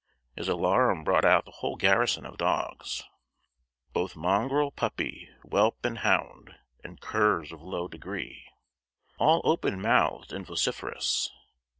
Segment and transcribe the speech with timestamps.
[0.35, 3.03] His alarum brought out the whole garrison of dogs:
[3.93, 8.47] "Both mongrel, puppy, whelp, and hound, And curs of low degree;"
[9.19, 11.29] all open mouthed and vociferous.